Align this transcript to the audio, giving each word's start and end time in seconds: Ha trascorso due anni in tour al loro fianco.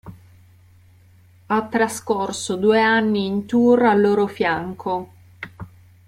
Ha 1.45 1.61
trascorso 1.67 2.55
due 2.55 2.79
anni 2.81 3.27
in 3.27 3.45
tour 3.45 3.83
al 3.83 4.01
loro 4.01 4.25
fianco. 4.25 5.11